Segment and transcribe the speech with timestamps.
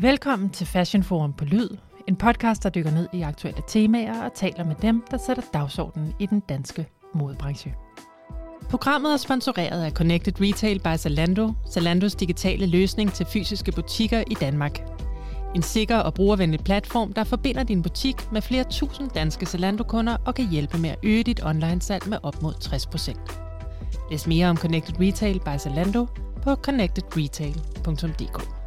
[0.00, 1.68] Velkommen til Fashion Forum på Lyd,
[2.08, 6.14] en podcast, der dykker ned i aktuelle temaer og taler med dem, der sætter dagsordenen
[6.18, 7.74] i den danske modebranche.
[8.70, 14.34] Programmet er sponsoreret af Connected Retail by Zalando, Zalandos digitale løsning til fysiske butikker i
[14.34, 14.80] Danmark.
[15.54, 20.34] En sikker og brugervenlig platform, der forbinder din butik med flere tusind danske Zalando-kunder og
[20.34, 24.10] kan hjælpe med at øge dit online-salg med op mod 60%.
[24.10, 26.06] Læs mere om Connected Retail by Zalando
[26.42, 28.65] på connectedretail.dk.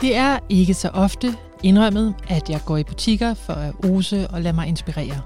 [0.00, 4.42] Det er ikke så ofte indrømmet, at jeg går i butikker for at ose og
[4.42, 5.20] lade mig inspirere.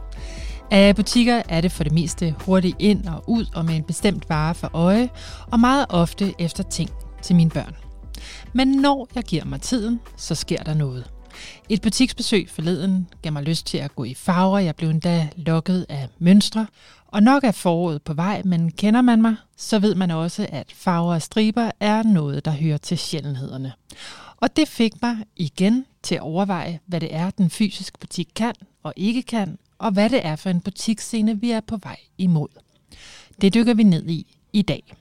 [0.70, 4.28] Af butikker er det for det meste hurtigt ind og ud og med en bestemt
[4.28, 5.08] vare for øje,
[5.50, 6.90] og meget ofte efter ting
[7.22, 7.76] til mine børn.
[8.52, 11.10] Men når jeg giver mig tiden, så sker der noget.
[11.68, 14.58] Et butiksbesøg forleden gav mig lyst til at gå i farver.
[14.58, 16.66] Jeg blev endda lokket af mønstre.
[17.06, 20.72] Og nok er foråret på vej, men kender man mig, så ved man også, at
[20.74, 23.72] farver og striber er noget, der hører til sjældenhederne.
[24.40, 28.54] Og det fik mig igen til at overveje, hvad det er, den fysiske butik kan
[28.82, 32.48] og ikke kan, og hvad det er for en butiksscene, vi er på vej imod.
[33.40, 34.94] Det dykker vi ned i i dag.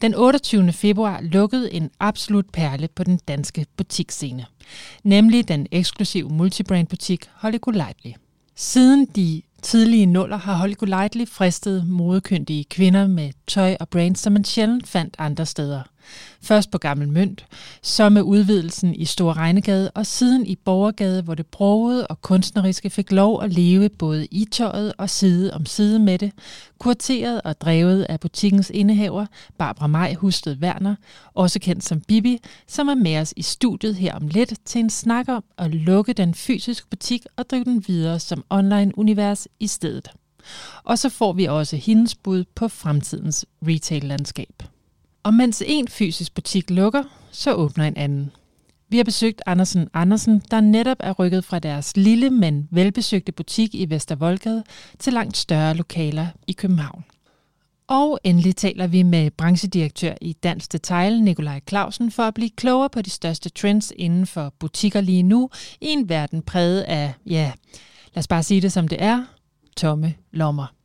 [0.00, 0.72] Den 28.
[0.72, 4.46] februar lukkede en absolut perle på den danske butiksscene,
[5.02, 8.10] nemlig den eksklusive multibrand-butik Holly Golightly.
[8.54, 14.32] Siden de tidlige nuller har Holly Golightly fristet modekyndige kvinder med tøj og brands, som
[14.32, 15.82] man sjældent fandt andre steder–
[16.42, 17.46] Først på Gammel Mønt,
[17.82, 22.90] så med udvidelsen i Store Regnegade, og siden i Borgergade, hvor det brogede og kunstneriske
[22.90, 26.32] fik lov at leve både i tøjet og side om side med det,
[26.78, 29.26] kurteret og drevet af butikkens indehaver,
[29.58, 30.94] Barbara Maj Husted Werner,
[31.34, 34.90] også kendt som Bibi, som er med os i studiet her om lidt til en
[34.90, 40.08] snak om at lukke den fysiske butik og drive den videre som online-univers i stedet.
[40.84, 44.62] Og så får vi også hendes bud på fremtidens retail-landskab.
[45.26, 48.30] Og mens en fysisk butik lukker, så åbner en anden.
[48.88, 53.74] Vi har besøgt Andersen Andersen, der netop er rykket fra deres lille, men velbesøgte butik
[53.74, 54.64] i Vestervoldgade
[54.98, 57.04] til langt større lokaler i København.
[57.88, 62.90] Og endelig taler vi med branchedirektør i Dansk Detail, Nikolaj Clausen, for at blive klogere
[62.90, 65.50] på de største trends inden for butikker lige nu,
[65.80, 67.52] i en verden præget af, ja,
[68.14, 69.24] lad os bare sige det som det er,
[69.76, 70.75] tomme lommer.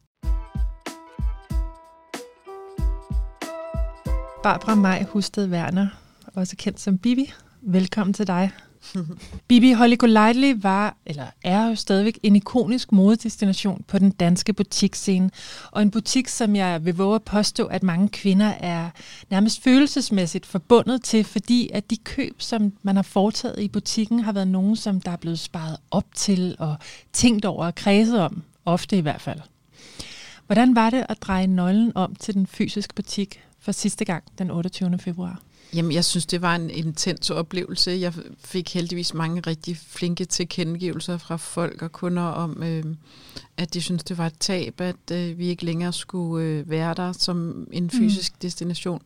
[4.43, 5.87] Barbara Maj Husted Werner,
[6.35, 7.33] også kendt som Bibi.
[7.61, 8.51] Velkommen til dig.
[9.47, 15.29] Bibi Holly Golightly var, eller er jo stadigvæk en ikonisk modedestination på den danske butiksscene.
[15.71, 18.89] Og en butik, som jeg vil våge at påstå, at mange kvinder er
[19.29, 24.31] nærmest følelsesmæssigt forbundet til, fordi at de køb, som man har foretaget i butikken, har
[24.31, 26.75] været nogen, som der er blevet sparet op til og
[27.13, 29.39] tænkt over og kredset om, ofte i hvert fald.
[30.45, 34.51] Hvordan var det at dreje nøglen om til den fysiske butik for sidste gang den
[34.51, 34.97] 28.
[34.97, 35.41] februar?
[35.73, 37.91] Jamen, jeg synes, det var en intens oplevelse.
[37.91, 42.83] Jeg fik heldigvis mange rigtig flinke tilkendegivelser fra folk og kunder om, øh,
[43.57, 46.93] at de synes, det var et tab, at øh, vi ikke længere skulle øh, være
[46.93, 47.89] der som en mm.
[47.89, 48.39] fysisk mm.
[48.41, 49.01] destination.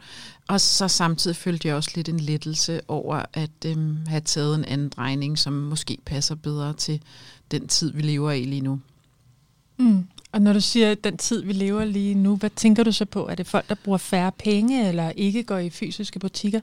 [0.47, 4.65] Og så samtidig følte jeg også lidt en lettelse over at øh, have taget en
[4.65, 7.01] anden drejning, som måske passer bedre til
[7.51, 8.79] den tid, vi lever i lige nu.
[9.77, 10.07] Mm.
[10.35, 13.27] Og når du siger den tid, vi lever lige nu, hvad tænker du så på?
[13.27, 16.59] Er det folk, der bruger færre penge, eller ikke går i fysiske butikker?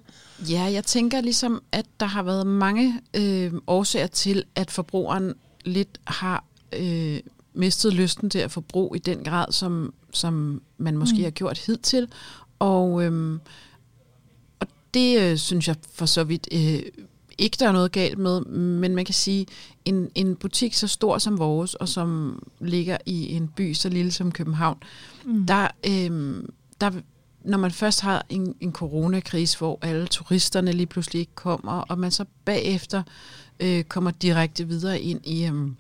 [0.50, 5.34] Ja, jeg tænker ligesom, at der har været mange øh, årsager til, at forbrugeren
[5.64, 7.20] lidt har øh,
[7.54, 11.24] mistet lysten til at forbruge i den grad, som, som man måske mm.
[11.24, 12.08] har gjort hidtil.
[12.58, 13.38] Og, øh,
[14.60, 16.82] og det øh, synes jeg for så vidt øh,
[17.38, 19.46] ikke, der er noget galt med, men man kan sige,
[19.84, 24.12] en, en butik så stor som vores, og som ligger i en by så lille
[24.12, 24.78] som København,
[25.24, 25.46] mm.
[25.46, 26.90] der, øhm, der,
[27.44, 31.98] når man først har en, en coronakrise, hvor alle turisterne lige pludselig ikke kommer, og
[31.98, 33.02] man så bagefter
[33.60, 35.76] øh, kommer direkte videre ind i øhm,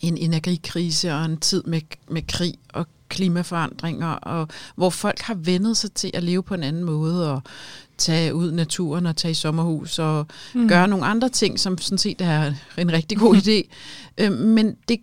[0.00, 5.76] en energikrise og en tid med, med krig og klimaforandringer, og hvor folk har vendet
[5.76, 7.42] sig til at leve på en anden måde, og
[7.98, 10.68] tage ud i naturen og tage i sommerhus og mm.
[10.68, 13.68] gøre nogle andre ting, som sådan set er en rigtig god idé.
[14.18, 15.00] Øh, men det,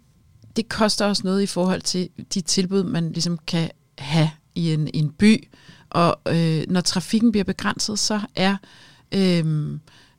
[0.55, 4.87] det koster også noget i forhold til de tilbud, man ligesom kan have i en,
[4.87, 5.47] i en by.
[5.89, 8.55] Og øh, når trafikken bliver begrænset, så er,
[9.11, 9.69] øh,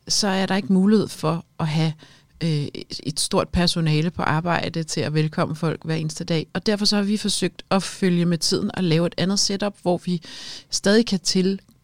[0.08, 1.92] så er der ikke mulighed for at have
[2.40, 2.66] øh,
[3.02, 6.46] et stort personale på arbejde til at velkomme folk hver eneste dag.
[6.52, 9.74] Og derfor så har vi forsøgt at følge med tiden og lave et andet setup,
[9.82, 10.22] hvor vi
[10.70, 11.20] stadig kan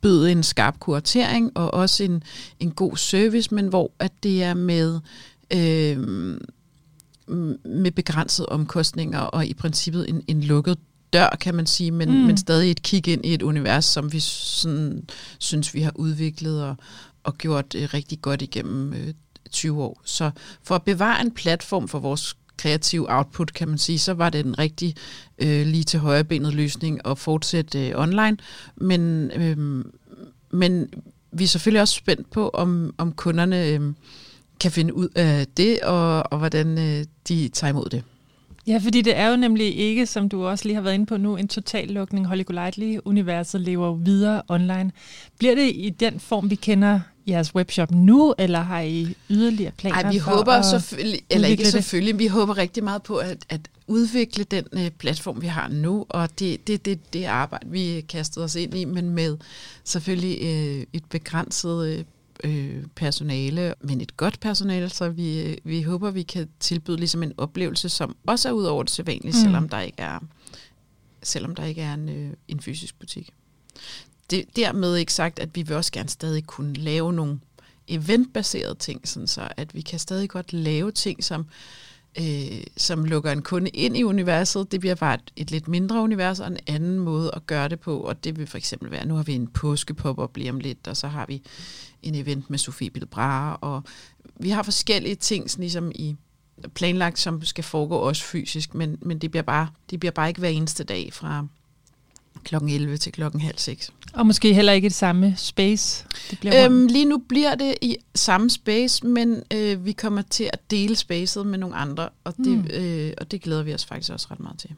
[0.03, 2.23] tilbyde en skarp kuratering og også en,
[2.59, 5.01] en god service, men hvor at det er med...
[5.53, 6.39] Øh,
[7.65, 10.79] med begrænsede omkostninger og i princippet en, en lukket
[11.13, 12.15] dør, kan man sige, men, mm.
[12.15, 15.05] men stadig et kig ind i et univers, som vi sådan,
[15.39, 16.77] synes, vi har udviklet og,
[17.25, 19.15] og gjort øh, rigtig godt igennem øh,
[19.51, 20.01] 20 år.
[20.05, 20.31] Så
[20.63, 24.47] for at bevare en platform for vores kreative output, kan man sige, så var det
[24.47, 24.95] en rigtig
[25.39, 28.37] øh, lige til højrebenet løsning at fortsætte øh, online.
[28.77, 29.85] Men, øh,
[30.51, 30.89] men
[31.33, 33.81] vi er selvfølgelig også spændt på, om, om kunderne øh,
[34.61, 38.03] kan finde ud af det, og, og hvordan øh, de tager imod det.
[38.67, 41.17] Ja, fordi det er jo nemlig ikke, som du også lige har været inde på
[41.17, 42.27] nu, en total lukning.
[42.27, 44.93] Holly Golightly-universet lever videre online.
[45.39, 50.03] Bliver det i den form, vi kender jeres webshop nu, eller har I yderligere planer
[50.03, 51.73] Nej, vi for håber at selvfølgelig, eller ikke det?
[51.73, 56.07] selvfølgelig, vi håber rigtig meget på at, at udvikle den øh, platform, vi har nu,
[56.09, 59.37] og det det, det, det arbejde, vi kastede os ind i, men med
[59.85, 62.05] selvfølgelig øh, et begrænset øh,
[62.45, 67.23] øh, personale, men et godt personale, så vi, øh, vi håber, vi kan tilbyde ligesom
[67.23, 69.45] en oplevelse, som også er ud over det sædvanlige, mm.
[69.45, 70.19] selvom der ikke er
[71.23, 73.31] selvom der ikke er en, øh, en fysisk butik.
[74.31, 77.41] Det, dermed ikke sagt, at vi vil også gerne stadig kunne lave nogle
[77.89, 81.47] eventbaserede ting, sådan så at vi kan stadig godt lave ting, som
[82.19, 84.73] øh, som lukker en kunde ind i universet.
[84.73, 87.81] Det bliver bare et, et lidt mindre univers og en anden måde at gøre det
[87.81, 88.01] på.
[88.01, 90.97] Og det vil for eksempel være, nu har vi en påskepop lige om lidt, og
[90.97, 91.43] så har vi
[92.03, 93.83] en event med Sofie Bilbra, og
[94.41, 96.17] vi har forskellige ting sådan ligesom i
[96.75, 100.41] planlagt, som skal foregå også fysisk, men, men det, bliver bare, det bliver bare ikke
[100.41, 101.47] hver eneste dag fra
[102.45, 103.93] klokken 11 til klokken halv 6.
[104.13, 106.07] Og måske heller ikke det samme space?
[106.31, 110.51] Det bliver øhm, lige nu bliver det i samme space, men øh, vi kommer til
[110.53, 112.67] at dele spacet med nogle andre, og det, mm.
[112.73, 114.71] øh, og det glæder vi os faktisk også ret meget til.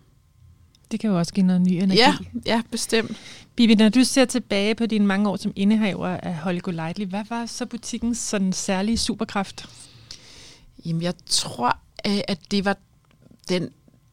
[0.91, 1.99] Det kan jo også give noget ny energi.
[1.99, 2.15] Ja,
[2.47, 3.17] ja bestemt.
[3.57, 7.25] Bibi, når du ser tilbage på dine mange år som indehaver af Holly Golightly, hvad
[7.29, 9.69] var så butikkens sådan særlige superkraft?
[10.87, 12.77] Jamen, jeg tror, øh, at det var
[13.49, 13.71] den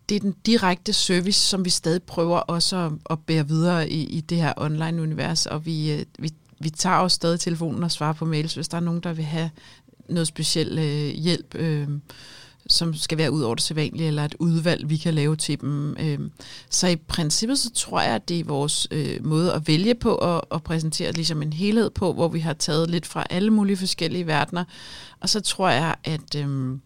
[0.09, 4.03] det er den direkte service, som vi stadig prøver også at, at bære videre i,
[4.03, 8.13] i det her online-univers, og vi, øh, vi, vi tager også stadig telefonen og svarer
[8.13, 9.49] på mails, hvis der er nogen, der vil have
[10.09, 11.87] noget speciel øh, hjælp, øh,
[12.67, 15.97] som skal være ud over det sædvanlige, eller et udvalg, vi kan lave til dem.
[15.99, 16.19] Øh.
[16.69, 20.15] Så i princippet, så tror jeg, at det er vores øh, måde at vælge på
[20.15, 23.77] og, og præsentere ligesom en helhed på, hvor vi har taget lidt fra alle mulige
[23.77, 24.63] forskellige verdener.
[25.19, 26.77] Og så tror jeg, at, øh,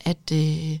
[0.00, 0.78] at øh,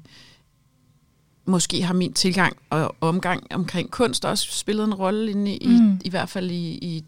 [1.46, 5.92] måske har min tilgang og omgang omkring kunst også spillet en rolle inde i, mm.
[5.92, 7.04] i, i hvert fald i, i,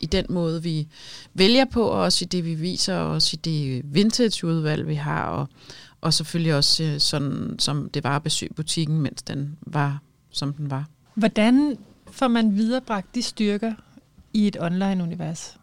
[0.00, 0.88] i den måde, vi
[1.34, 5.24] vælger på, og også i det, vi viser, og også i det vintage-udvalg, vi har,
[5.24, 5.46] og,
[6.00, 10.52] og selvfølgelig også øh, sådan, som det var at besøge butikken, mens den var, som
[10.52, 10.88] den var.
[11.14, 11.78] Hvordan
[12.10, 13.74] får man viderebragt de styrker
[14.32, 15.56] i et online-univers?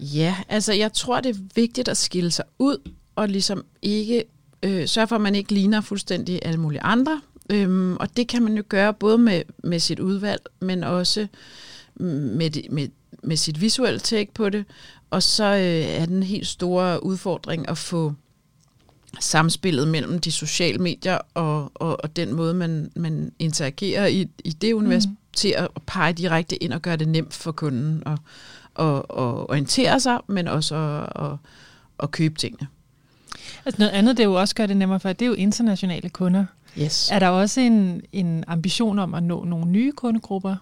[0.00, 4.24] Ja, altså jeg tror, det er vigtigt at skille sig ud, og ligesom ikke
[4.62, 7.20] øh, sørge for, at man ikke ligner fuldstændig alle mulige andre.
[7.50, 11.26] Øhm, og det kan man jo gøre både med, med sit udvalg, men også
[11.94, 12.88] med, med,
[13.22, 14.64] med sit visuelle take på det.
[15.10, 18.12] Og så øh, er den helt store udfordring at få
[19.20, 24.50] samspillet mellem de sociale medier og, og, og den måde, man, man interagerer i, i
[24.50, 25.16] det univers, mm.
[25.32, 28.18] til at pege direkte ind og gøre det nemt for kunden at,
[28.76, 31.36] at, at orientere sig, men også at, at,
[32.02, 32.68] at købe tingene.
[33.64, 36.44] Altså noget andet, det jo også gør det nemmere for, det er jo internationale kunder.
[36.78, 37.10] Yes.
[37.12, 40.56] Er der også en, en ambition om at nå nogle nye kundegrupper?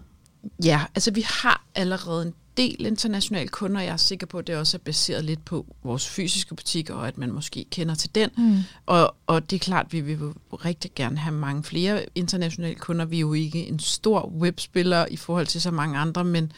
[0.64, 3.80] Ja, altså vi har allerede en del internationale kunder.
[3.80, 7.08] Jeg er sikker på, at det også er baseret lidt på vores fysiske butikker, og
[7.08, 8.30] at man måske kender til den.
[8.36, 8.56] Mm.
[8.86, 10.18] Og, og det er klart, at vi vil
[10.52, 13.04] rigtig gerne have mange flere internationale kunder.
[13.04, 16.52] Vi er jo ikke en stor webspiller i forhold til så mange andre, men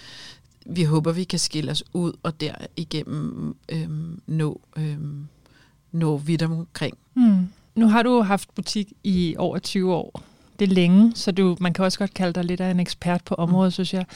[0.67, 5.29] vi håber, vi kan skille os ud og derigennem øhm, nå øhm,
[5.93, 6.99] nå vidt omkring.
[7.15, 7.49] Mm.
[7.75, 10.23] Nu har du haft butik i over 20 år.
[10.59, 13.25] Det er længe, så du, man kan også godt kalde dig lidt af en ekspert
[13.25, 13.73] på området, mm.
[13.73, 14.07] synes jeg.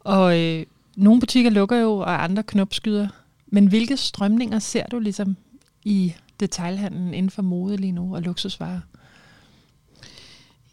[0.00, 0.66] Og øh,
[0.96, 3.08] nogle butikker lukker jo, og andre knopskyder.
[3.46, 5.36] Men hvilke strømninger ser du ligesom
[5.84, 8.80] i detailhandlen inden for mode lige nu og luksusvarer?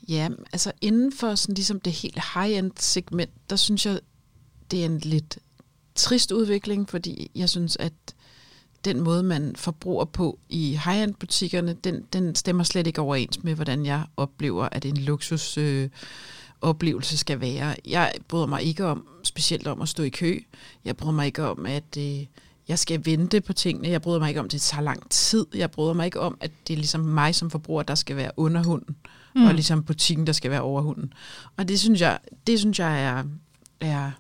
[0.08, 4.00] Ja, altså inden for sådan ligesom det helt high-end segment, der synes jeg,
[4.72, 5.40] det er en lidt
[5.96, 7.94] trist udvikling, fordi jeg synes, at
[8.86, 13.56] den måde, man forbruger på i high-end butikkerne, den, den stemmer slet ikke overens med,
[13.56, 15.90] hvordan jeg oplever, at en luksus øh,
[16.62, 17.76] oplevelse skal være.
[17.88, 20.40] Jeg bryder mig ikke om, specielt om at stå i kø.
[20.86, 22.26] Jeg bryder mig ikke om, at øh,
[22.68, 23.90] jeg skal vente på tingene.
[23.90, 25.46] Jeg bryder mig ikke om, at det tager lang tid.
[25.56, 28.32] Jeg bryder mig ikke om, at det er ligesom mig som forbruger, der skal være
[28.38, 28.96] under hunden,
[29.36, 29.46] mm.
[29.46, 31.14] og ligesom butikken, der skal være over hunden.
[31.58, 33.24] Og det synes jeg, det synes jeg er,
[33.80, 34.12] er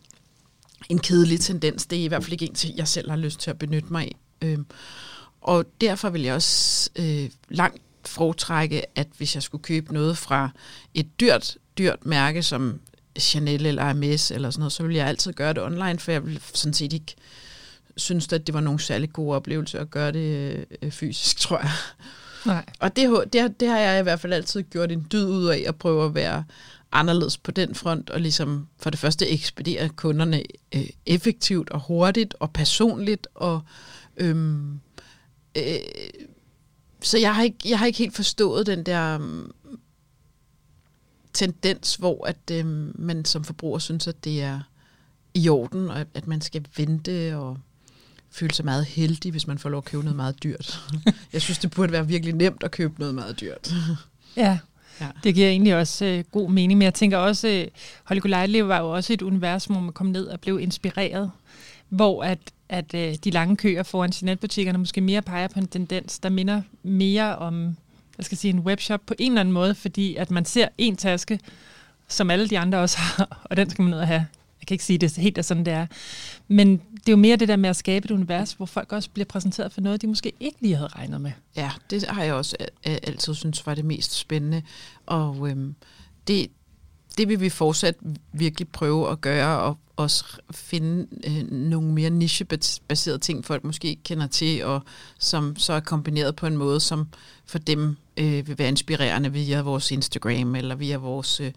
[0.89, 1.85] en kedelig tendens.
[1.85, 4.03] Det er i hvert fald ikke en, jeg selv har lyst til at benytte mig
[4.03, 4.15] af.
[4.43, 4.57] Øh,
[5.41, 10.49] og derfor vil jeg også øh, langt foretrække, at hvis jeg skulle købe noget fra
[10.93, 12.79] et dyrt dyrt mærke som
[13.19, 16.25] Chanel eller Hermes eller sådan noget, så vil jeg altid gøre det online, for jeg
[16.25, 17.15] vil sådan set ikke
[17.97, 21.71] synes, at det var nogle særlig gode oplevelser at gøre det øh, fysisk, tror jeg.
[22.45, 22.65] Nej.
[22.79, 25.63] Og det, det, det har jeg i hvert fald altid gjort en dyd ud af
[25.67, 26.43] at prøve at være
[26.91, 30.43] anderledes på den front, og ligesom for det første ekspedere kunderne
[30.75, 33.27] øh, effektivt og hurtigt og personligt.
[33.35, 33.61] Og,
[34.17, 34.79] øhm,
[35.57, 35.63] øh,
[37.01, 39.51] så jeg har, ikke, jeg har ikke helt forstået den der um,
[41.33, 42.65] tendens, hvor at øh,
[42.99, 44.59] man som forbruger synes, at det er
[45.33, 47.57] i orden, og at man skal vente og
[48.31, 50.81] føle sig meget heldig, hvis man får lov at købe noget meget dyrt.
[51.33, 53.73] Jeg synes, det burde være virkelig nemt at købe noget meget dyrt.
[54.35, 54.59] Ja,
[55.01, 55.07] Ja.
[55.23, 57.67] Det giver egentlig også øh, god mening, men jeg tænker også, øh,
[58.03, 61.31] Holger Lightly var jo også et univers, hvor man kom ned og blev inspireret,
[61.95, 66.19] hvor at, at øh, de lange køer foran netbutikkerne måske mere peger på en tendens,
[66.19, 67.75] der minder mere om
[68.17, 70.95] jeg skal sige, en webshop på en eller anden måde, fordi at man ser en
[70.95, 71.39] taske,
[72.07, 74.27] som alle de andre også har, og den skal man ned og have.
[74.59, 75.87] Jeg kan ikke sige, det helt er sådan, det er.
[76.47, 79.09] Men det er jo mere det der med at skabe et univers, hvor folk også
[79.09, 81.31] bliver præsenteret for noget, de måske ikke lige havde regnet med.
[81.55, 84.61] Ja, det har jeg også øh, øh, altid synes var det mest spændende.
[85.05, 85.75] Og øhm,
[86.27, 86.47] det,
[87.17, 87.95] det vil vi fortsat
[88.33, 94.03] virkelig prøve at gøre, og også finde øh, nogle mere nichebaserede ting, folk måske ikke
[94.03, 94.81] kender til, og
[95.19, 97.07] som så er kombineret på en måde, som
[97.45, 101.39] for dem øh, vil være inspirerende via vores Instagram, eller via vores...
[101.39, 101.51] Øh,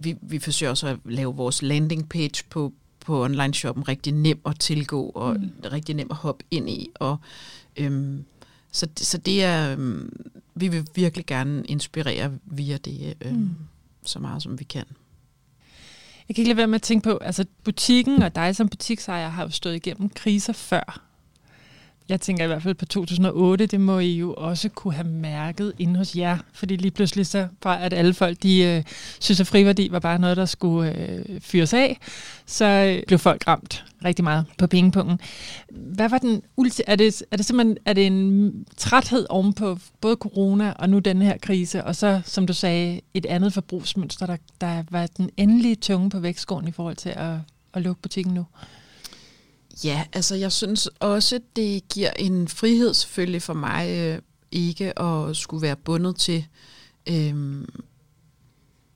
[0.00, 4.60] vi, vi forsøger også at lave vores landing page på, på online-shoppen rigtig nem at
[4.60, 5.50] tilgå, og mm.
[5.64, 7.16] rigtig nem at hoppe ind i, og
[7.76, 8.24] øhm,
[8.72, 10.12] så, så det er, øhm,
[10.54, 13.50] vi vil virkelig gerne inspirere via det, øhm, mm.
[14.04, 14.84] så meget som vi kan.
[16.28, 19.28] Jeg kan ikke lade være med at tænke på, altså butikken og dig som butiksejer
[19.28, 21.07] har jo stået igennem kriser før.
[22.08, 25.72] Jeg tænker i hvert fald på 2008, det må I jo også kunne have mærket
[25.78, 28.82] inde hos jer, fordi lige pludselig så fra at alle folk, de øh,
[29.20, 31.98] synes, at friværdi var bare noget, der skulle øh, fyres af,
[32.46, 35.20] så øh, blev folk ramt rigtig meget på pengepunkten.
[35.70, 40.16] Hvad var den ulti- er det, er det simpelthen er det en træthed ovenpå både
[40.16, 44.36] corona og nu den her krise, og så, som du sagde, et andet forbrugsmønster, der,
[44.60, 47.34] der var den endelige tunge på vægtskåren i forhold til at,
[47.74, 48.46] at lukke butikken nu?
[49.84, 54.18] Ja, altså jeg synes også, det giver en frihed selvfølgelig for mig øh,
[54.50, 56.46] ikke at skulle være bundet til
[57.06, 57.64] øh,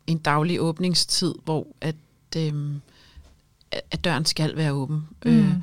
[0.07, 1.97] en daglig åbningstid, hvor at,
[2.37, 2.75] øh,
[3.91, 5.09] at døren skal være åben.
[5.25, 5.31] Mm.
[5.31, 5.55] Øh,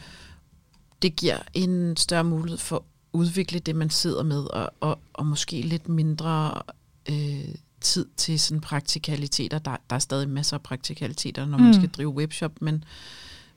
[1.01, 2.81] det giver en større mulighed for at
[3.13, 6.61] udvikle det, man sidder med, og, og, og måske lidt mindre
[7.09, 9.59] øh, tid til sådan praktikaliteter.
[9.59, 11.73] Der, der er stadig masser af praktikaliteter, når man mm.
[11.73, 12.83] skal drive webshop, men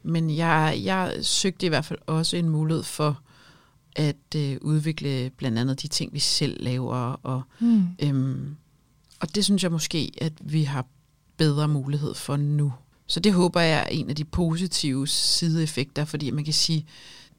[0.02, 3.20] men jeg, jeg søgte i hvert fald også en mulighed for
[3.96, 6.96] at øh, udvikle blandt andet de ting, vi selv laver.
[7.22, 7.88] Og, mm.
[8.02, 8.56] øhm,
[9.20, 10.86] og det synes jeg måske, at vi har
[11.36, 12.72] bedre mulighed for nu.
[13.06, 16.86] Så det håber jeg er en af de positive sideeffekter, fordi man kan sige,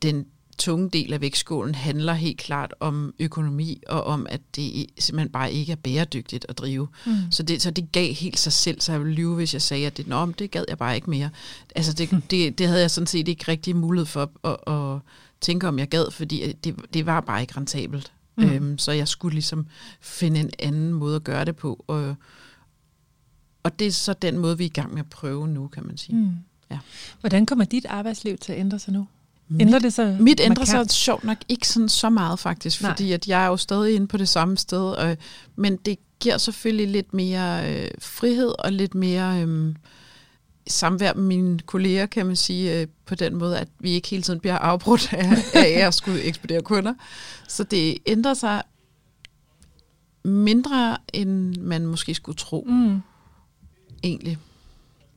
[0.02, 0.26] den
[0.58, 5.54] tunge del af vægtskålen handler helt klart om økonomi, og om, at det simpelthen bare
[5.54, 6.88] ikke er bæredygtigt at drive.
[7.06, 7.14] Mm.
[7.32, 9.88] Så, det, så det gav helt sig selv, så jeg ville lyve, hvis jeg sagde,
[9.88, 11.30] at det, Nå, det gad jeg bare ikke mere.
[11.76, 12.22] Altså det, mm.
[12.22, 15.00] det, det havde jeg sådan set ikke rigtig mulighed for at, at, at
[15.42, 18.12] tænke, om jeg gad, fordi det, det var bare ikke rentabelt.
[18.36, 18.44] Mm.
[18.44, 19.68] Øhm, så jeg skulle ligesom
[20.02, 21.84] finde en anden måde at gøre det på.
[21.88, 22.16] Og,
[23.64, 25.86] og det er så den måde, vi er i gang med at prøve nu, kan
[25.86, 26.16] man sige.
[26.16, 26.32] Mm.
[26.72, 26.80] Ja.
[27.20, 29.08] Hvordan kommer dit arbejdsliv til at ændre sig nu?
[29.60, 32.92] Ændrer det sig Mit ændrer sig sjovt nok ikke sådan så meget faktisk, Nej.
[32.92, 35.18] fordi at jeg er jo stadig inde på det samme sted, og,
[35.56, 39.76] men det giver selvfølgelig lidt mere øh, frihed og lidt mere øh,
[40.68, 44.24] samvær med mine kolleger, kan man sige, øh, på den måde, at vi ikke hele
[44.24, 45.32] tiden bliver afbrudt af,
[45.66, 46.94] af at skulle ekspedere kunder.
[47.48, 48.62] Så det ændrer sig
[50.24, 53.02] mindre, end man måske skulle tro, mm.
[54.04, 54.38] egentlig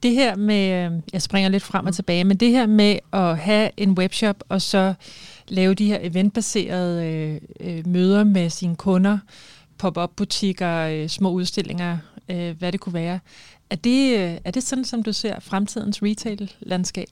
[0.02, 3.38] det her med, øh, jeg springer lidt frem og tilbage, men det her med at
[3.38, 4.94] have en webshop og så
[5.48, 9.18] lave de her eventbaserede øh, øh, møder med sine kunder,
[9.78, 11.98] pop-up butikker, øh, små udstillinger,
[12.28, 13.20] øh, hvad det kunne være.
[13.70, 17.08] Er det, øh, er det sådan, som du ser fremtidens retail-landskab?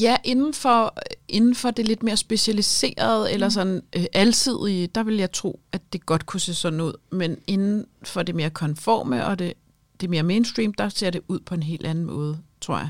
[0.00, 0.94] Ja, inden for,
[1.28, 3.34] inden for det lidt mere specialiserede, mm.
[3.34, 6.92] eller sådan øh, alsidige, der vil jeg tro, at det godt kunne se sådan ud.
[7.12, 9.52] Men inden for det mere konforme og det
[10.00, 12.88] det mere mainstream, der ser det ud på en helt anden måde, tror jeg.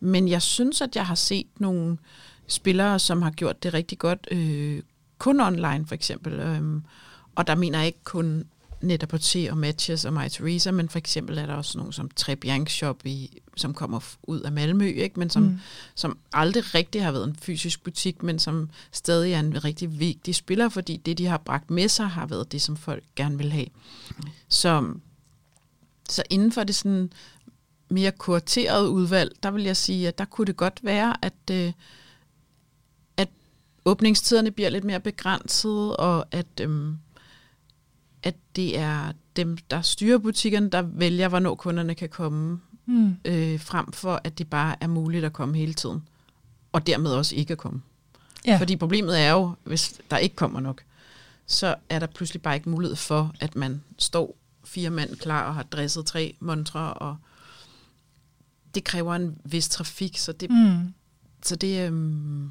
[0.00, 1.98] Men jeg synes, at jeg har set nogle
[2.46, 4.82] spillere, som har gjort det rigtig godt, øh,
[5.18, 6.32] kun online for eksempel.
[6.32, 6.82] Øh,
[7.34, 8.44] og der mener jeg ikke kun
[8.80, 11.92] netop på T og Matches og My Teresa, men for eksempel er der også nogen
[11.92, 15.18] som Trebiank Shop, i, som kommer ud af Malmø, ikke?
[15.18, 15.58] men som, mm.
[15.94, 20.34] som aldrig rigtig har været en fysisk butik, men som stadig er en rigtig vigtig
[20.34, 23.52] spiller, fordi det, de har bragt med sig, har været det, som folk gerne vil
[23.52, 23.66] have.
[24.48, 24.92] Så
[26.08, 27.12] Så inden for det sådan
[27.90, 31.72] mere kurateret udvalg, der vil jeg sige, at der kunne det godt være, at, øh,
[33.16, 33.28] at
[33.84, 36.94] åbningstiderne bliver lidt mere begrænset, og at, øh,
[38.22, 43.16] at det er dem, der styrer butikkerne, der vælger, hvornår kunderne kan komme, mm.
[43.24, 46.02] øh, frem for at det bare er muligt at komme hele tiden,
[46.72, 47.82] og dermed også ikke at komme.
[48.46, 48.56] Ja.
[48.60, 50.82] Fordi problemet er jo, hvis der ikke kommer nok,
[51.46, 54.36] så er der pludselig bare ikke mulighed for, at man står
[54.68, 57.16] fire mand klar og har dresset tre montre, og
[58.74, 60.94] det kræver en vis trafik, så det, mm.
[61.42, 62.50] så det, øhm,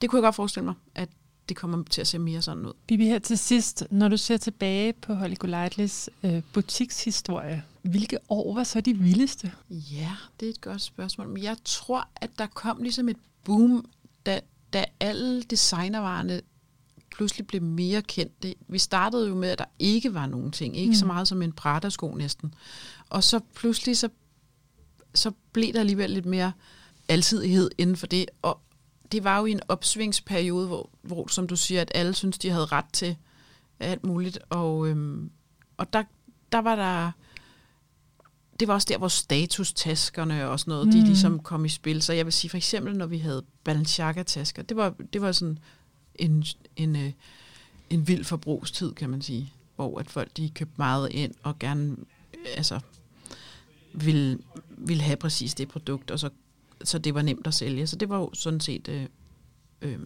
[0.00, 1.08] det kunne jeg godt forestille mig, at
[1.48, 2.72] det kommer til at se mere sådan ud.
[2.86, 8.54] Bibi, her til sidst, når du ser tilbage på Holly Golightly's øh, butikshistorie, hvilke år
[8.54, 9.52] var så de vildeste?
[9.70, 11.28] Ja, det er et godt spørgsmål.
[11.28, 13.84] Men jeg tror, at der kom ligesom et boom,
[14.26, 14.40] da,
[14.72, 16.40] da alle designervarerne
[17.16, 18.54] pludselig blev mere kendte.
[18.68, 20.76] Vi startede jo med, at der ikke var nogen ting.
[20.76, 20.94] Ikke mm.
[20.94, 22.54] så meget som en Prada-sko næsten.
[23.08, 24.08] Og så pludselig, så,
[25.14, 26.52] så blev der alligevel lidt mere
[27.08, 28.26] alsidighed inden for det.
[28.42, 28.60] Og
[29.12, 32.50] det var jo i en opsvingsperiode, hvor, hvor som du siger, at alle synes de
[32.50, 33.16] havde ret til
[33.80, 34.38] alt muligt.
[34.50, 35.30] Og, øhm,
[35.76, 36.02] og der,
[36.52, 37.12] der var der...
[38.60, 40.92] Det var også der, hvor statustaskerne og sådan noget, mm.
[40.92, 42.02] de ligesom kom i spil.
[42.02, 45.58] Så jeg vil sige for eksempel, når vi havde Balenciaga-tasker, det var, det var sådan
[46.14, 46.44] en,
[46.76, 47.12] en, øh,
[47.90, 51.96] en vild forbrugstid, kan man sige, hvor at folk de købte meget ind og gerne
[52.34, 52.80] øh, altså,
[53.94, 54.38] ville,
[54.68, 56.30] ville have præcis det produkt, og så,
[56.84, 57.86] så det var nemt at sælge.
[57.86, 59.06] Så det var jo sådan set øh,
[59.82, 59.98] øh,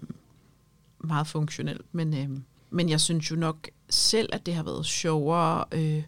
[0.99, 1.87] meget funktionelt.
[1.93, 2.39] Men, øh,
[2.71, 6.03] men jeg synes jo nok selv, at det har været sjovere øh,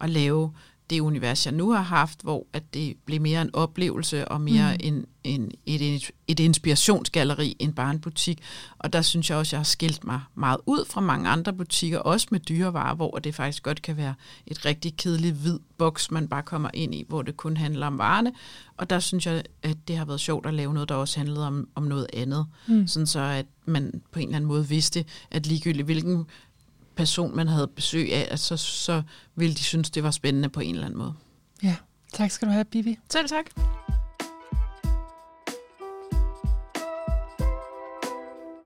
[0.00, 0.52] at lave
[0.92, 4.72] det univers, jeg nu har haft, hvor at det blev mere en oplevelse og mere
[4.72, 4.80] mm.
[4.80, 8.38] en, en, et, et inspirationsgalleri end bare en butik.
[8.78, 11.52] Og der synes jeg også, at jeg har skilt mig meget ud fra mange andre
[11.52, 14.14] butikker, også med dyrevarer, hvor det faktisk godt kan være
[14.46, 17.98] et rigtig kedeligt hvid boks, man bare kommer ind i, hvor det kun handler om
[17.98, 18.32] varerne.
[18.76, 21.46] Og der synes jeg, at det har været sjovt at lave noget, der også handlede
[21.46, 22.46] om, om noget andet.
[22.66, 22.86] Mm.
[22.86, 26.26] Sådan så, at man på en eller anden måde vidste, at ligegyldigt hvilken
[26.96, 29.02] person, man havde besøg af, så, så
[29.34, 31.14] ville de synes, det var spændende på en eller anden måde.
[31.62, 31.76] Ja,
[32.12, 32.98] tak skal du have, Bibi.
[33.10, 33.44] Selv tak.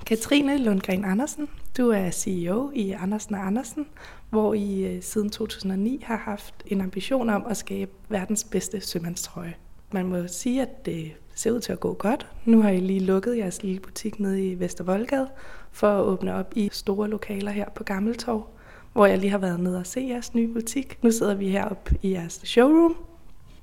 [0.06, 3.86] Katrine Lundgren Andersen, du er CEO i Andersen og Andersen,
[4.30, 9.54] hvor I øh, siden 2009 har haft en ambition om at skabe verdens bedste sømandstrøje.
[9.92, 12.26] Man må sige, at det ser ud til at gå godt.
[12.44, 15.28] Nu har I lige lukket jeres lille butik nede i Vestervoldgade
[15.72, 18.46] for at åbne op i store lokaler her på Gammeltorv,
[18.92, 20.98] hvor jeg lige har været nede og se jeres nye butik.
[21.02, 22.96] Nu sidder vi heroppe i jeres showroom.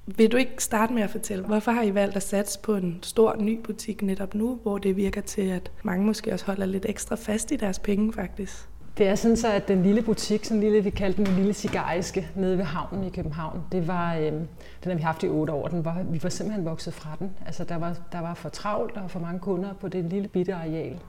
[0.06, 3.00] Vil du ikke starte med at fortælle, hvorfor har I valgt at satse på en
[3.02, 6.86] stor ny butik netop nu, hvor det virker til, at mange måske også holder lidt
[6.90, 8.70] ekstra fast i deres penge faktisk?
[8.98, 12.28] Det er sådan så, at den lille butik, sådan lille, vi kaldte den lille cigariske,
[12.36, 14.48] nede ved havnen i København, det var, øh, den
[14.84, 15.68] har vi haft i otte år.
[15.68, 17.32] Den var, vi var simpelthen vokset fra den.
[17.46, 20.54] Altså, der var, der var for travlt og for mange kunder på det lille bitte
[20.54, 21.00] areal.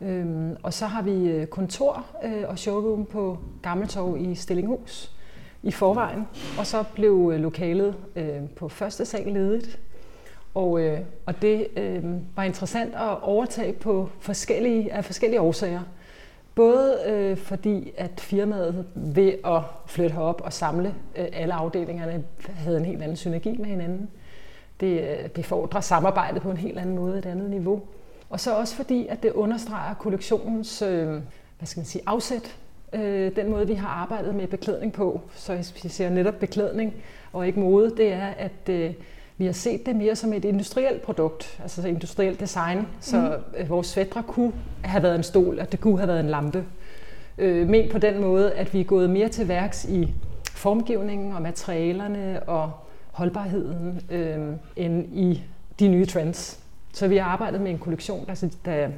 [0.00, 5.12] Øhm, og så har vi øh, kontor øh, og showroom på Gammeltorv i Stillinghus
[5.62, 6.26] i forvejen.
[6.58, 9.78] Og så blev øh, lokalet øh, på første sal ledigt.
[10.54, 12.04] Og, øh, og det øh,
[12.36, 15.80] var interessant at overtage på forskellige, af forskellige årsager.
[16.58, 22.78] Både øh, fordi, at firmaet ved at flytte herop og samle øh, alle afdelingerne havde
[22.78, 24.10] en helt anden synergi med hinanden.
[24.80, 27.82] Det øh, befordrer samarbejdet på en helt anden måde, et andet niveau.
[28.30, 31.08] Og så også fordi, at det understreger kollektionens øh,
[31.58, 32.56] hvad skal man sige, afsæt.
[32.92, 36.94] Øh, den måde, vi har arbejdet med beklædning på, så jeg siger netop beklædning
[37.32, 38.94] og ikke mode, det er, at øh,
[39.38, 42.86] vi har set det mere som et industrielt produkt, altså industrielt design.
[43.00, 43.68] Så mm.
[43.68, 44.52] vores svætre kunne
[44.84, 46.64] have været en stol, og det kunne have været en lampe.
[47.38, 50.14] Øh, men på den måde, at vi er gået mere til værks i
[50.52, 52.70] formgivningen og materialerne og
[53.12, 54.38] holdbarheden, øh,
[54.76, 55.42] end i
[55.78, 56.60] de nye trends.
[56.92, 58.88] Så vi har arbejdet med en kollektion, der, der,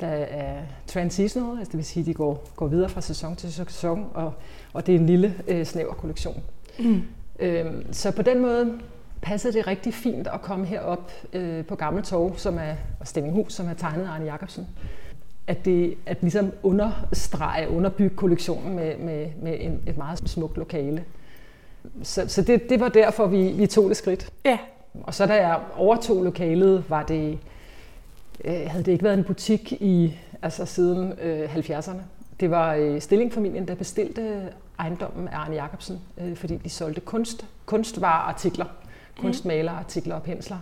[0.00, 3.52] der er transitional, altså det vil sige, at de går, går videre fra sæson til
[3.52, 4.32] sæson, og,
[4.72, 6.42] og det er en lille øh, snæver kollektion.
[6.78, 7.02] Mm.
[7.38, 8.78] Øhm, så på den måde
[9.22, 13.52] passede det rigtig fint at komme herop øh, på Gammel Torv, som er og Stemminghus,
[13.52, 14.66] som er tegnet af Arne Jacobsen.
[15.46, 21.04] At det at ligesom understrege, underbygge kollektionen med, med, med en, et meget smukt lokale.
[22.02, 24.32] Så, så det, det var derfor, vi, vi tog det skridt.
[24.44, 24.58] Ja,
[25.02, 27.38] og så da jeg overtog lokalet, var det,
[28.44, 32.00] øh, havde det ikke været en butik i altså siden øh, 70'erne.
[32.40, 37.46] Det var øh, Stillingfamilien, der bestilte ejendommen af Arne Jacobsen, øh, fordi de solgte kunst,
[37.66, 38.81] kunstvareartikler, mm.
[39.18, 40.58] Kunstmalerartikler og pensler.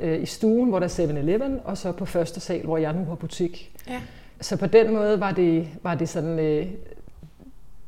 [0.00, 3.04] Øh, I stuen, hvor der er 7-Eleven, og så på første sal, hvor jeg nu
[3.04, 3.72] har butik.
[3.88, 4.00] Ja.
[4.40, 6.38] Så på den måde var det, var det sådan...
[6.38, 6.66] Øh,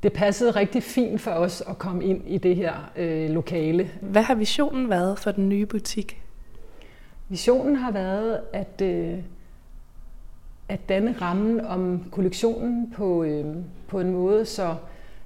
[0.02, 3.90] det passede rigtig fint for os at komme ind i det her øh, lokale.
[4.00, 6.22] Hvad har visionen været for den nye butik?
[7.28, 9.18] Visionen har været at, øh,
[10.68, 13.56] at danne rammen om kollektionen på, øh,
[13.88, 14.74] på en måde, så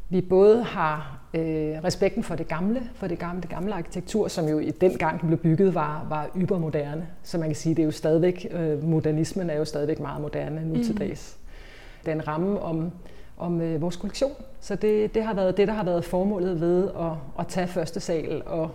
[0.09, 4.49] vi både har øh, respekten for det gamle, for det gamle, det gamle arkitektur, som
[4.49, 7.07] jo i den gang den blev bygget var, var ybermoderne.
[7.23, 10.65] Så man kan sige, det er jo stadigvæk, øh, modernismen er jo stadigvæk meget moderne
[10.67, 10.85] nu mm.
[10.85, 11.37] til dags.
[12.07, 12.91] Den ramme om,
[13.39, 14.33] om øh, vores kollektion.
[14.61, 18.01] Så det, det har været det, der har været formålet ved at, at tage første
[18.01, 18.71] sal og,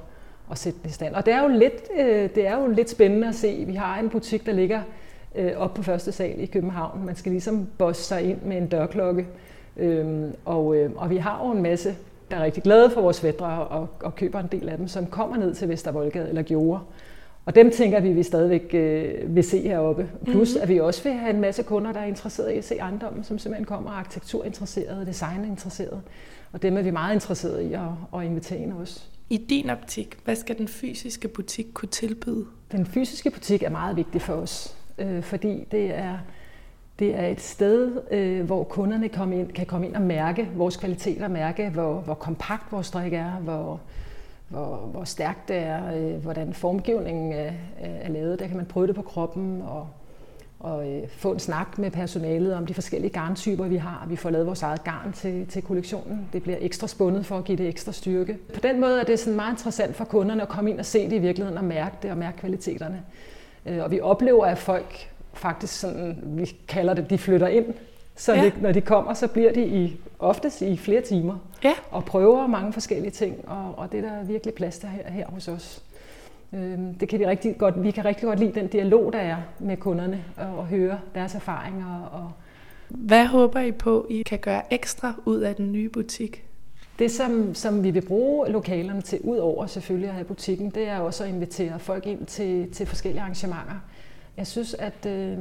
[0.48, 1.16] og sætte den i stand.
[1.16, 3.64] Og det er jo lidt, øh, det er jo lidt spændende at se.
[3.68, 4.82] Vi har en butik, der ligger
[5.36, 7.06] øh, op på første sal i København.
[7.06, 9.28] Man skal ligesom bosse sig ind med en dørklokke.
[9.80, 11.96] Øhm, og, øh, og vi har jo en masse,
[12.32, 15.06] der er rigtig glade for vores vædre og, og køber en del af dem, som
[15.06, 16.80] kommer ned til Vestervoldgade eller Gjorde.
[17.46, 20.10] Og dem tænker vi, vi stadigvæk øh, vil se heroppe.
[20.26, 20.62] Plus mm-hmm.
[20.62, 23.24] at vi også vil have en masse kunder, der er interesserede i at se ejendommen,
[23.24, 26.02] som simpelthen kommer arkitekturinteresserede, designinteresserede.
[26.54, 27.82] Og dem er vi meget interesserede i at,
[28.16, 29.02] at invitere ind også.
[29.30, 32.46] I din optik, hvad skal den fysiske butik kunne tilbyde?
[32.72, 36.18] Den fysiske butik er meget vigtig for os, øh, fordi det er,
[37.00, 40.78] det er et sted, øh, hvor kunderne kom ind, kan komme ind og mærke vores
[40.78, 43.80] kvalitet og mærke hvor, hvor kompakt vores strik er, hvor,
[44.48, 48.40] hvor, hvor stærkt det er, øh, hvordan formgivningen er, er lavet.
[48.40, 49.88] Der kan man prøve det på kroppen og,
[50.60, 54.06] og øh, få en snak med personalet om de forskellige garntyper, vi har.
[54.10, 56.30] Vi får lavet vores eget garn til, til kollektionen.
[56.34, 58.38] Det bliver ekstra spundet for at give det ekstra styrke.
[58.54, 61.10] På den måde er det sådan meget interessant for kunderne at komme ind og se
[61.10, 63.04] det i virkeligheden og mærke det og mærke kvaliteterne.
[63.66, 67.66] Øh, og vi oplever, at folk faktisk sådan, vi kalder det, de flytter ind.
[68.16, 68.44] Så ja.
[68.44, 71.74] det, når de kommer, så bliver de i, oftest i flere timer ja.
[71.92, 75.28] og prøver mange forskellige ting, og, og det er der virkelig plads til her, her
[75.28, 75.84] hos os.
[76.54, 79.38] Øhm, det kan de rigtig godt, vi kan rigtig godt lide den dialog, der er
[79.60, 82.10] med kunderne, og, og høre deres erfaringer.
[82.12, 82.32] Og
[82.90, 86.44] Hvad håber I på, I kan gøre ekstra ud af den nye butik?
[87.00, 90.88] Det, som, som vi vil bruge lokalerne til, ud over selvfølgelig at have butikken, det
[90.88, 93.80] er også at invitere folk ind til, til forskellige arrangementer.
[94.40, 95.38] Jeg synes, at, øh,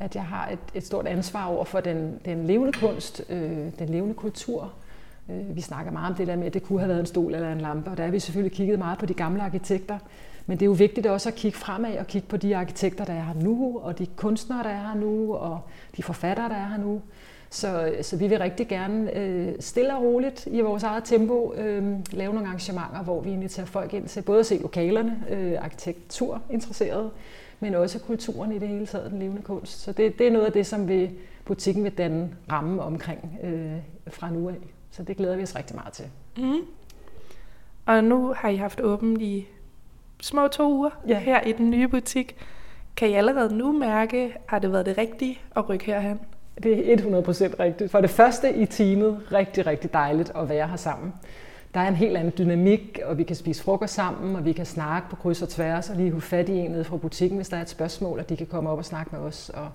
[0.00, 3.88] at jeg har et, et stort ansvar over for den, den levende kunst, øh, den
[3.88, 4.72] levende kultur.
[5.30, 7.34] Øh, vi snakker meget om det der med, at det kunne have været en stol
[7.34, 9.98] eller en lampe, og der har vi selvfølgelig kigget meget på de gamle arkitekter.
[10.46, 13.12] Men det er jo vigtigt også at kigge fremad og kigge på de arkitekter, der
[13.12, 15.60] er her nu, og de kunstnere, der er her nu, og
[15.96, 17.00] de forfattere, der er her nu.
[17.54, 21.98] Så, så vi vil rigtig gerne øh, stille og roligt i vores eget tempo øh,
[22.12, 27.10] lave nogle arrangementer, hvor vi inviterer folk ind til både at se lokalerne, øh, arkitekturinteresserede,
[27.60, 29.82] men også kulturen i det hele taget, den levende kunst.
[29.82, 31.10] Så det, det er noget af det, som vi,
[31.44, 33.72] butikken vil danne ramme omkring øh,
[34.08, 34.58] fra nu af.
[34.90, 36.06] Så det glæder vi os rigtig meget til.
[36.38, 36.60] Mm.
[37.86, 39.46] Og nu har I haft åbent i
[40.22, 41.18] små to uger ja.
[41.18, 42.36] her i den nye butik.
[42.96, 46.20] Kan I allerede nu mærke, har det været det rigtige at rykke herhen?
[46.62, 47.90] Det er 100% rigtigt.
[47.90, 51.12] For det første i teamet, rigtig, rigtig dejligt at være her sammen.
[51.74, 54.66] Der er en helt anden dynamik, og vi kan spise frokost sammen, og vi kan
[54.66, 57.48] snakke på kryds og tværs, og lige have fat i en nede fra butikken, hvis
[57.48, 59.50] der er et spørgsmål, og de kan komme op og snakke med os.
[59.54, 59.68] Og,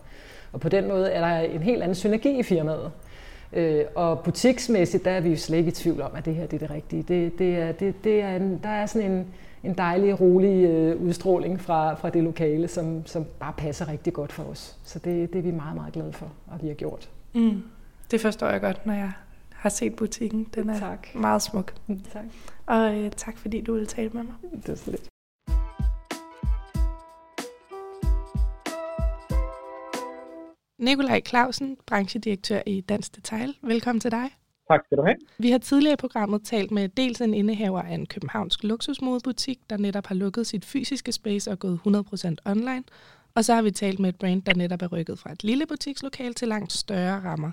[0.52, 2.92] og på den måde er der en helt anden synergi i firmaet.
[3.54, 6.46] Øh, og butiksmæssigt, der er vi jo slet ikke i tvivl om, at det her
[6.46, 7.04] det er det rigtige.
[7.04, 9.28] Det, det er, det, det er en, der er sådan en,
[9.63, 14.32] en dejlig, rolig øh, udstråling fra, fra det lokale, som, som bare passer rigtig godt
[14.32, 14.78] for os.
[14.84, 17.10] Så det, det er vi meget, meget glade for, at vi har gjort.
[17.34, 17.63] Mm.
[18.12, 19.12] Det forstår jeg godt, når jeg
[19.54, 20.48] har set butikken.
[20.56, 21.08] Den er tak.
[21.15, 21.74] meget smuk.
[21.88, 22.26] Mm, tak.
[22.65, 24.34] Og øh, tak fordi du ville tale med mig.
[24.65, 25.10] Det er så lidt.
[30.80, 33.56] Nikolaj Clausen, branchedirektør i Dansk Detail.
[33.62, 34.38] Velkommen til dig.
[34.71, 35.17] Tak skal du have.
[35.39, 39.77] Vi har tidligere i programmet talt med dels en indehaver af en københavnsk luksusmodebutik, der
[39.77, 42.84] netop har lukket sit fysiske space og gået 100% online.
[43.36, 45.65] Og så har vi talt med et brand, der netop er rykket fra et lille
[45.67, 47.51] butikslokal til langt større rammer.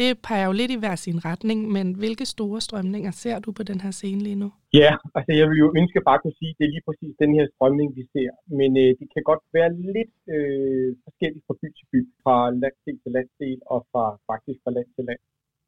[0.00, 3.62] Det peger jo lidt i hver sin retning, men hvilke store strømninger ser du på
[3.70, 4.48] den her scene lige nu?
[4.82, 7.32] Ja, altså jeg vil jo ønske bare kunne sige, at det er lige præcis den
[7.38, 8.30] her strømning, vi ser.
[8.58, 12.96] Men øh, det kan godt være lidt øh, forskelligt fra by til by, fra landsdel
[13.02, 15.20] til landsdel og fra faktisk fra land til land.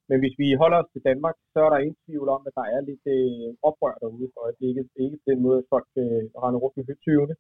[0.09, 2.67] Men hvis vi holder os til Danmark, så er der ingen tvivl om, at der
[2.75, 4.85] er lidt øh, oprør derude for øjeblikket.
[5.05, 7.35] Ikke på den måde, at folk øh, render rundt med høtyvene.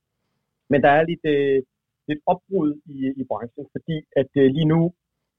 [0.70, 1.58] Men der er lidt, øh,
[2.08, 4.80] lidt opbrud i, i branchen, fordi at øh, lige nu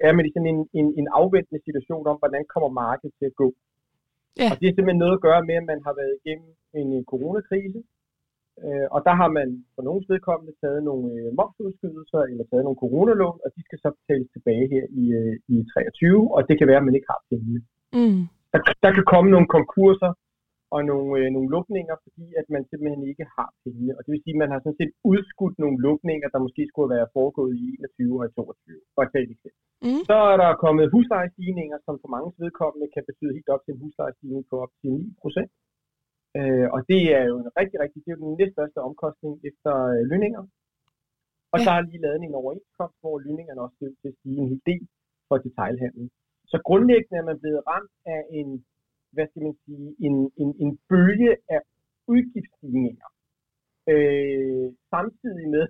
[0.07, 3.35] er man i sådan en, en, en afventende situation om, hvordan kommer markedet til at
[3.41, 3.49] gå.
[4.41, 4.47] Ja.
[4.51, 7.79] Og det er simpelthen noget at gøre med, at man har været igennem en coronakrise,
[8.63, 12.81] øh, og der har man for nogle vedkommende taget nogle øh, momsudskydelser eller taget nogle
[12.83, 16.67] coronalån, og de skal så betales tilbage her i, øh, i 23, og det kan
[16.69, 17.61] være, at man ikke har pengene.
[17.99, 18.21] Mm.
[18.53, 20.11] Der, der kan komme nogle konkurser,
[20.75, 23.93] og nogle, øh, nogle lukninger, fordi at man simpelthen ikke har pengene.
[23.97, 26.93] Og det vil sige, at man har sådan set udskudt nogle lukninger, der måske skulle
[26.95, 27.65] være foregået i
[27.99, 28.79] 21 og 22.
[28.93, 29.61] For at tage et eksempel.
[29.85, 30.01] Mm.
[30.09, 33.81] Så er der kommet huslejestigninger, som for mange vedkommende kan betyde helt op til en
[33.83, 35.51] huslejestigning på op til 9 procent.
[36.37, 39.73] Øh, og det er jo en rigtig, rigtig, det er jo den næststørste omkostning efter
[39.93, 40.43] øh, lønninger.
[41.53, 41.65] Og ja.
[41.65, 44.61] der er lige lavet en overenskomst, hvor lønningerne også skal til at stige en hel
[44.71, 44.83] del
[45.27, 46.07] for detailhandlen.
[46.51, 48.49] Så grundlæggende er man blevet ramt af en
[49.15, 51.61] hvad skal man sige, en, en, en bølge af
[52.13, 53.07] udgiftsstigninger.
[53.93, 55.65] Øh, samtidig med,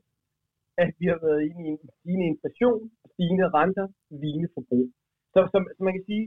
[0.84, 3.88] at vi har været inde i en stigende inflation, stigende renter,
[4.24, 4.88] vigende forbrug.
[5.34, 6.26] Så, så, så man kan sige,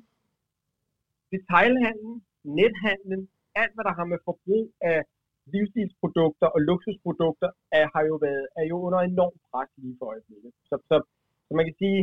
[1.33, 2.15] detailhandlen,
[2.61, 3.23] nethandlen,
[3.63, 4.99] alt hvad der har med forbrug af
[5.55, 10.53] livsstilsprodukter og luksusprodukter, er, har jo været, er jo under enorm pres lige for øjeblikket.
[10.69, 10.97] Så, så,
[11.47, 11.99] så man kan sige,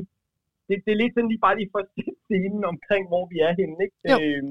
[0.68, 1.82] det, det er lidt sådan lige bare lige for
[2.26, 3.78] scenen omkring, hvor vi er henne.
[3.86, 3.98] Ikke?
[4.12, 4.44] Øh,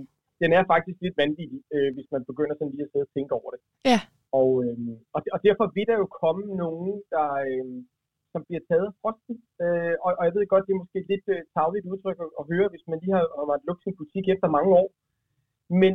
[0.42, 3.32] den er faktisk lidt vanvittig, øh, hvis man begynder sådan lige at sidde og tænke
[3.38, 3.60] over det.
[3.92, 4.00] Ja.
[4.40, 4.78] Og, øh,
[5.16, 7.66] og, og derfor vil der jo komme nogen, der, øh,
[8.32, 9.34] som bliver taget af frosten.
[9.64, 12.44] Øh, og, og jeg ved godt, det er måske lidt øh, tavligt udtryk at, at
[12.52, 14.88] høre, hvis man lige har, har været lukket sin butik efter mange år.
[15.82, 15.92] Men,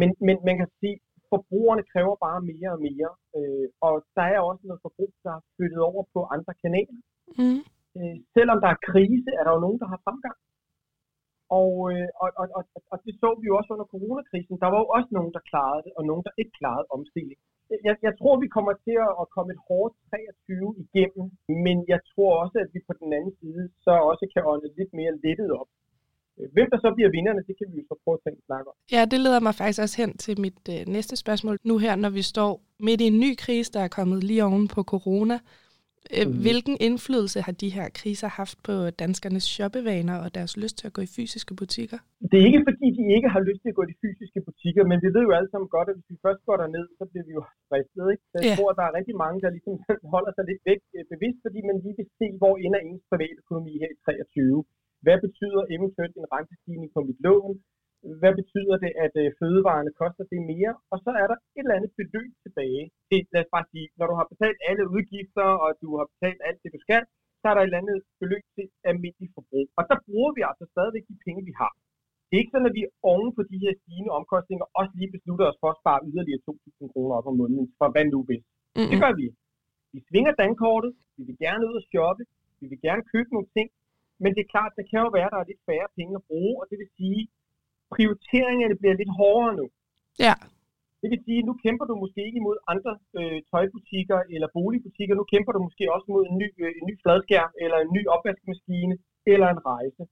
[0.00, 0.96] men, men man kan sige,
[1.32, 3.10] forbrugerne kræver bare mere og mere.
[3.36, 7.00] Øh, og der er også noget forbrug, der er flyttet over på andre kanaler.
[7.40, 7.60] Mm.
[7.98, 10.38] Øh, selvom der er krise, er der jo nogen, der har fremgang.
[11.60, 14.56] Og, øh, og, og, og, og det så vi jo også under coronakrisen.
[14.62, 17.40] Der var jo også nogen, der klarede det, og nogen, der ikke klarede omstilling.
[17.88, 21.26] Jeg, jeg tror, vi kommer til at komme et hårdt 23 igennem,
[21.64, 24.92] men jeg tror også, at vi på den anden side så også kan ånde lidt
[25.00, 25.70] mere lettet op.
[26.56, 28.74] Hvem der så bliver vinderne, det kan vi jo så prøve at tænke snakke om.
[28.94, 31.56] Ja, det leder mig faktisk også hen til mit øh, næste spørgsmål.
[31.70, 32.50] Nu her, når vi står
[32.86, 35.36] midt i en ny krise, der er kommet lige oven på corona,
[36.16, 36.36] Øh, mm.
[36.44, 40.94] Hvilken indflydelse har de her kriser haft på danskernes shoppevaner og deres lyst til at
[40.96, 41.98] gå i fysiske butikker?
[42.30, 44.82] Det er ikke fordi, de ikke har lyst til at gå i de fysiske butikker,
[44.90, 47.24] men vi ved jo alle sammen godt, at hvis vi først går derned, så bliver
[47.28, 48.04] vi jo fristet.
[48.12, 48.24] Ikke?
[48.30, 48.56] Så jeg ja.
[48.56, 49.74] tror, at der er rigtig mange, der ligesom
[50.14, 53.38] holder sig lidt væk øh, bevidst, fordi man lige vil se, hvor ender ens private
[53.44, 54.64] økonomi her i 23.
[55.04, 57.54] Hvad betyder eventuelt en rentestigning på mit lån?
[58.20, 60.72] hvad betyder det, at øh, fødevarene koster det mere?
[60.92, 62.82] Og så er der et eller andet beløb tilbage.
[63.10, 66.40] Det, lad os bare sige, når du har betalt alle udgifter, og du har betalt
[66.48, 67.02] alt det, du skal,
[67.40, 69.66] så er der et eller andet beløb til almindelig forbrug.
[69.78, 71.72] Og der bruger vi altså stadigvæk de penge, vi har.
[72.26, 75.44] Det er ikke sådan, at vi oven på de her stigende omkostninger også lige beslutter
[75.50, 78.44] os for at spare yderligere 2.000 kroner op om måneden, for hvad nu hvis.
[78.46, 78.90] Mm-hmm.
[78.90, 79.26] Det gør vi.
[79.94, 82.22] Vi svinger dankortet, vi vil gerne ud og shoppe,
[82.60, 83.68] vi vil gerne købe nogle ting,
[84.22, 86.26] men det er klart, der kan jo være, at der er lidt færre penge at
[86.30, 87.20] bruge, og det vil sige,
[87.94, 89.66] prioriteringerne bliver lidt hårdere nu.
[90.26, 90.34] Ja.
[91.00, 95.14] Det vil sige, at nu kæmper du måske ikke imod andre øh, tøjbutikker eller boligbutikker.
[95.14, 98.02] Nu kæmper du måske også mod en ny, øh, en ny fladskærm, eller en ny
[98.14, 98.94] opvaskemaskine,
[99.32, 100.02] eller en rejse,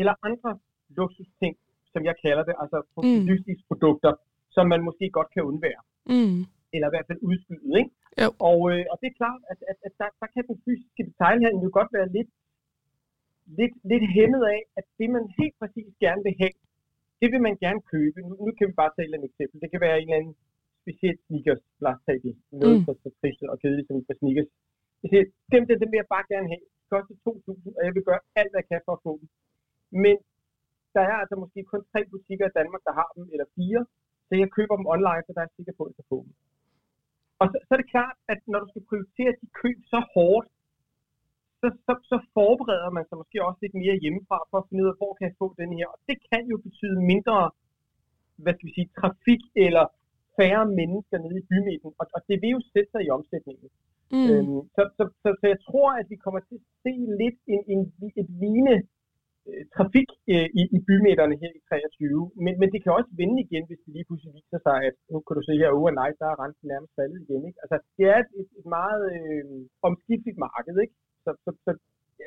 [0.00, 0.50] eller andre
[0.98, 1.54] luksusting,
[1.92, 3.20] som jeg kalder det, altså mm.
[3.28, 4.12] livsstilsprodukter,
[4.56, 5.82] som man måske godt kan undvære.
[6.14, 6.40] Mm.
[6.74, 7.90] Eller i hvert fald udskyde, ikke?
[8.22, 8.28] Jo.
[8.50, 11.60] Og, øh, og det er klart, at, at, at der, der kan den fysiske detailhandel
[11.66, 12.30] jo godt være lidt,
[13.58, 16.56] lidt, lidt hæmmet af, at det man helt præcis gerne vil have,
[17.20, 18.18] det vil man gerne købe.
[18.28, 19.56] Nu, nu kan vi bare tage et eksempel.
[19.62, 20.36] Det kan være en eller anden
[20.82, 22.34] speciel sneakers, lad os tage det.
[22.60, 22.84] Noget mm.
[22.86, 24.50] så, så trist og kedeligt som for sneakers.
[25.02, 26.64] Jeg siger, dem, dem, dem vil jeg bare gerne have.
[26.80, 29.28] Det koster 2.000, og jeg vil gøre alt, hvad jeg kan for at få dem.
[30.04, 30.16] Men
[30.94, 33.80] der er altså måske kun tre butikker i Danmark, der har dem, eller fire.
[34.28, 36.32] Så jeg køber dem online, så der er sikker på, at jeg kan få dem.
[37.40, 40.48] Og så, så er det klart, at når du skal prioritere de køb så hårdt,
[41.60, 44.92] så, så, så forbereder man sig måske også lidt mere hjemmefra for at finde ud
[44.92, 45.86] af, hvor kan jeg få den her.
[45.94, 47.38] Og det kan jo betyde mindre,
[48.42, 49.84] hvad skal vi sige, trafik eller
[50.38, 51.90] færre mennesker nede i bymidten.
[52.00, 53.68] Og, og det vil jo sætte sig i omsætningen.
[54.14, 54.28] Mm.
[54.30, 57.62] Øhm, så, så, så, så jeg tror, at vi kommer til at se lidt en,
[57.72, 57.80] en,
[58.20, 58.76] et vigende
[59.48, 62.30] øh, trafik øh, i, i bymidterne her i 23.
[62.44, 65.18] Men, men det kan også vende igen, hvis det lige pludselig viser sig, at nu
[65.26, 67.42] kan du se her overnight, der er renten nærmest faldet igen.
[67.48, 67.58] Ikke?
[67.62, 69.44] Altså, det er et, et meget øh,
[69.88, 70.96] omskifteligt marked, ikke?
[71.28, 71.70] Så, så, så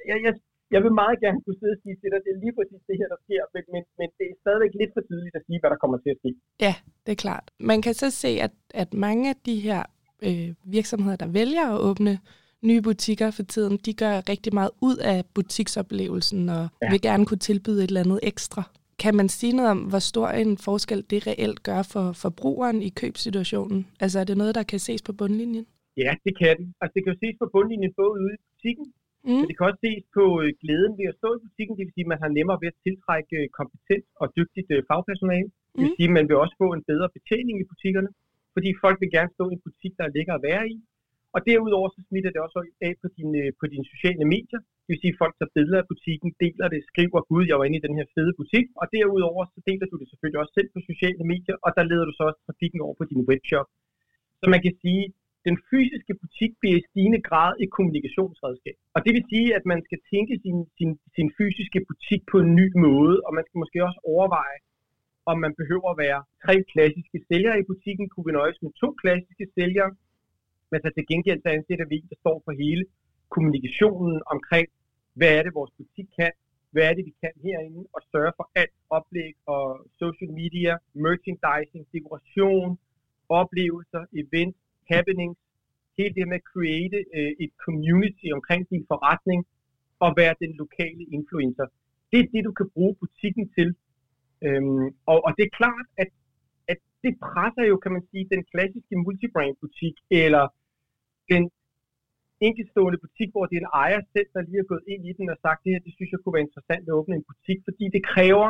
[0.09, 0.33] jeg, jeg,
[0.75, 2.95] jeg vil meget gerne kunne sidde og sige til dig, det er lige præcis det
[2.99, 5.69] her, der sker, men, men, men det er stadigvæk lidt for tidligt at sige, hvad
[5.73, 6.29] der kommer til at ske.
[6.65, 6.73] Ja,
[7.05, 7.45] det er klart.
[7.71, 9.81] Man kan så se, at, at mange af de her
[10.27, 12.13] øh, virksomheder, der vælger at åbne
[12.69, 16.89] nye butikker for tiden, de gør rigtig meget ud af butiksoplevelsen og ja.
[16.91, 18.63] vil gerne kunne tilbyde et eller andet ekstra.
[19.03, 22.89] Kan man sige noget om, hvor stor en forskel det reelt gør for forbrugeren i
[22.89, 23.87] købsituationen?
[23.99, 25.65] Altså er det noget, der kan ses på bundlinjen?
[25.97, 26.67] Ja, det kan det.
[26.81, 28.87] Altså det kan jo ses på bundlinjen både ude i butikken,
[29.25, 29.37] mm.
[29.39, 31.73] men det kan også ses på øh, glæden ved at stå i butikken.
[31.75, 34.81] Det vil sige, at man har nemmere ved at tiltrække øh, kompetent og dygtigt øh,
[34.89, 35.49] fagpersonale.
[35.51, 35.75] Mm.
[35.75, 38.09] Det vil sige, at man vil også få en bedre betjening i butikkerne,
[38.55, 40.77] fordi folk vil gerne stå i en butik, der er lækker at være i.
[41.35, 44.61] Og derudover så smitter det også af på dine, på dine sociale medier.
[44.83, 47.65] Det vil sige, at folk tager billeder af butikken, deler det, skriver, gud, jeg var
[47.67, 48.65] inde i den her fede butik.
[48.81, 52.05] Og derudover så deler du det selvfølgelig også selv på sociale medier, og der leder
[52.07, 53.67] du så også trafikken over på din webshop.
[54.41, 55.03] Så man kan sige,
[55.47, 58.75] den fysiske butik bliver i stigende grad et kommunikationsredskab.
[58.95, 62.51] Og det vil sige, at man skal tænke sin, sin, sin fysiske butik på en
[62.59, 64.59] ny måde, og man skal måske også overveje,
[65.31, 68.05] om man behøver at være tre klassiske sælgere i butikken.
[68.09, 69.91] Kunne vi nøjes med to klassiske sælgere?
[70.71, 72.83] Men så til gengæld så ansætter vi, der står for hele
[73.33, 74.67] kommunikationen omkring,
[75.19, 76.31] hvad er det, vores butik kan,
[76.71, 79.63] hvad er det, vi kan herinde, og sørge for alt oplæg og
[80.01, 80.73] social media,
[81.05, 82.69] merchandising, dekoration,
[83.29, 84.60] oplevelser, events,
[84.91, 85.37] happenings,
[85.97, 89.41] hele det med at create øh, et community omkring din forretning
[90.05, 91.67] og være den lokale influencer.
[92.11, 93.69] Det er det, du kan bruge butikken til.
[94.45, 96.09] Øhm, og, og det er klart, at,
[96.71, 100.43] at det presser jo, kan man sige, den klassiske multibrand butik, eller
[101.31, 101.43] den
[102.47, 105.29] enkeltstående butik, hvor det er en ejer selv, der lige er gået ind i den
[105.33, 107.85] og sagt, det her, det synes jeg kunne være interessant at åbne en butik, fordi
[107.95, 108.49] det kræver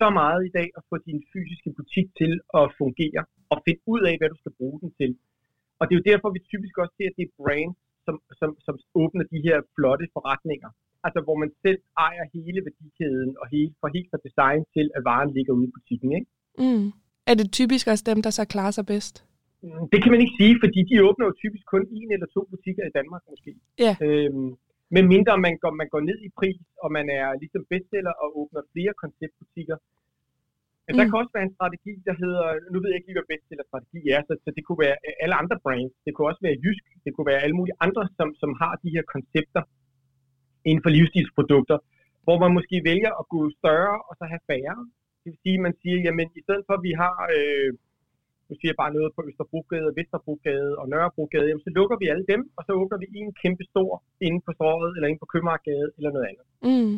[0.00, 4.02] så meget i dag at få din fysiske butik til at fungere og finde ud
[4.10, 5.10] af, hvad du skal bruge den til.
[5.78, 7.72] Og det er jo derfor, vi typisk også ser, at det er brand,
[8.06, 10.70] som, som, som åbner de her flotte forretninger.
[11.06, 15.02] Altså hvor man selv ejer hele værdikæden og hele, fra helt fra design til, at
[15.08, 16.10] varen ligger ude i butikken.
[16.18, 16.28] Ikke?
[16.64, 16.86] Mm.
[17.30, 19.14] Er det typisk også dem, der så klarer sig bedst?
[19.62, 22.42] Mm, det kan man ikke sige, fordi de åbner jo typisk kun en eller to
[22.52, 23.50] butikker i Danmark måske.
[23.86, 23.92] Ja.
[24.06, 24.50] Øhm,
[24.94, 28.28] men mindre man går, man går ned i pris, og man er ligesom bestseller og
[28.40, 29.76] åbner flere konceptbutikker,
[30.88, 30.98] men mm.
[30.98, 34.00] der kan også være en strategi, der hedder, nu ved jeg ikke lige, hvad bestseller-strategi
[34.16, 37.10] er, så, så det kunne være alle andre brands, det kunne også være Jysk, det
[37.12, 39.62] kunne være alle mulige andre, som, som har de her koncepter
[40.68, 41.78] inden for livsstilsprodukter,
[42.24, 44.76] hvor man måske vælger at gå større og så have færre.
[45.20, 47.70] Det vil sige, at man siger, jamen i stedet for at vi har, øh,
[48.48, 52.26] nu siger jeg bare noget på Østerbrogade, Vesterbrogade og Nørrebrogade, jamen, så lukker vi alle
[52.32, 53.90] dem, og så åbner vi en kæmpe stor
[54.26, 56.46] inde på Strøget, eller inde på Købmarkgade, eller noget andet.
[56.70, 56.96] Mm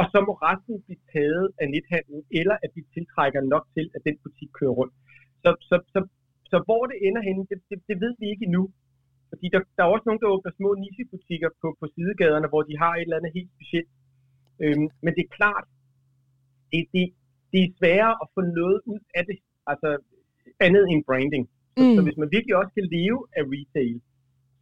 [0.00, 4.00] og så må resten blive taget af nethandlen, eller at de tiltrækker nok til, at
[4.08, 4.94] den butik kører rundt.
[5.42, 6.00] Så, så, så,
[6.50, 8.64] så hvor det ender henne, det, det, det ved vi ikke endnu.
[9.30, 12.74] Fordi der, der er også nogen, der åbner små nichebutikker på, på sidegaderne, hvor de
[12.82, 13.92] har et eller andet helt specielt.
[14.62, 15.66] Øhm, men det er klart,
[16.72, 17.04] det, det,
[17.52, 19.38] det er sværere at få noget ud af det,
[19.72, 19.88] altså
[20.66, 21.44] andet end branding.
[21.76, 21.94] Så, mm.
[21.96, 23.96] så hvis man virkelig også skal leve af retail,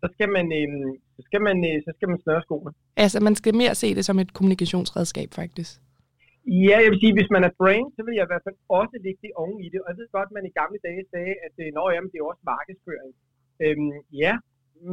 [0.01, 0.69] så skal man, øh,
[1.17, 2.73] så skal man, øh, så skal man snøre skoene.
[3.05, 5.73] Altså, man skal mere se det som et kommunikationsredskab, faktisk.
[6.67, 8.97] Ja, jeg vil sige, hvis man er brand, så vil jeg i hvert fald også
[9.05, 9.81] lægge det oven i det.
[9.83, 12.19] Og jeg ved godt, at man i gamle dage sagde, at øh, Nå, jamen, det
[12.19, 13.13] er også markedsføring.
[13.65, 13.93] Øhm,
[14.25, 14.33] ja,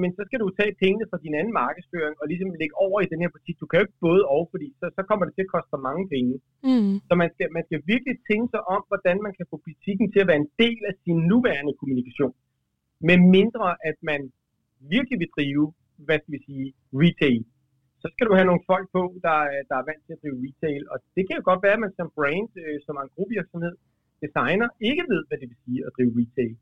[0.01, 3.11] men så skal du tage pengene fra din anden markedsføring og ligesom lægge over i
[3.11, 3.55] den her butik.
[3.59, 5.81] Du kan jo ikke både og, fordi så, så kommer det til at koste for
[5.87, 6.33] mange penge.
[6.69, 6.93] Mm.
[7.07, 10.19] Så man skal, man skal virkelig tænke sig om, hvordan man kan få butikken til
[10.21, 12.35] at være en del af sin nuværende kommunikation.
[13.07, 14.21] Med mindre at man
[14.95, 15.65] virkelig vil drive,
[16.05, 16.67] hvad skal vi sige,
[17.01, 17.43] retail,
[18.01, 19.37] så skal du have nogle folk på, der,
[19.69, 20.81] der er vant til at drive retail.
[20.91, 23.75] Og det kan jo godt være, at man som brand, øh, som en gruppevirksomhed,
[24.23, 26.55] designer, ikke ved, hvad det vil sige at drive retail.